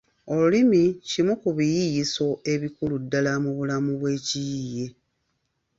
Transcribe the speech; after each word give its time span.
Olulimi 0.33 0.83
kimu 1.09 1.33
ku 1.41 1.49
biyiiyiso 1.57 2.27
ebikulu 2.53 2.95
ddala 3.03 3.33
mu 3.43 3.51
bulamu 3.57 3.91
bw’ekiyiiye. 3.99 4.85